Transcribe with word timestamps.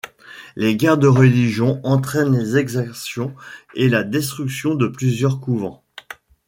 Les 0.55 0.75
guerres 0.77 0.97
de 0.97 1.05
Religion 1.07 1.79
entrainent 1.83 2.31
des 2.35 2.57
exactions 2.57 3.35
et 3.75 3.87
la 3.87 4.03
destruction 4.03 4.73
de 4.73 4.87
plusieurs 4.87 5.39
couvents. 5.39 5.83